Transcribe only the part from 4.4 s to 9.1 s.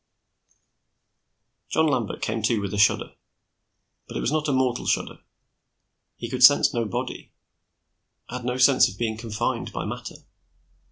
a mortal shudder. He could sense no body; had no sense of